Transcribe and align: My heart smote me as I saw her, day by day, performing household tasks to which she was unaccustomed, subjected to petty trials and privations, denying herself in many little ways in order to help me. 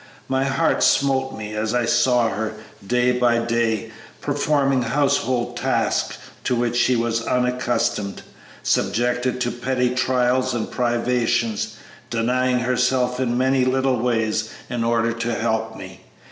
My 0.27 0.45
heart 0.45 0.81
smote 0.81 1.37
me 1.37 1.53
as 1.53 1.75
I 1.75 1.85
saw 1.85 2.29
her, 2.29 2.53
day 2.87 3.11
by 3.11 3.37
day, 3.37 3.91
performing 4.19 4.81
household 4.81 5.55
tasks 5.57 6.17
to 6.43 6.55
which 6.55 6.75
she 6.75 6.95
was 6.95 7.27
unaccustomed, 7.27 8.23
subjected 8.63 9.39
to 9.41 9.51
petty 9.51 9.93
trials 9.93 10.55
and 10.55 10.71
privations, 10.71 11.75
denying 12.09 12.61
herself 12.61 13.19
in 13.19 13.37
many 13.37 13.63
little 13.63 13.99
ways 13.99 14.49
in 14.71 14.83
order 14.83 15.13
to 15.13 15.35
help 15.35 15.77
me. 15.77 16.03